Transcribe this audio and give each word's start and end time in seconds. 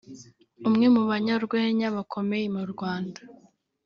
umwe 0.67 0.85
mu 0.95 1.01
banyarwenya 1.09 1.87
bakomeye 1.95 2.45
mu 2.55 2.63
Rwanda 2.71 3.21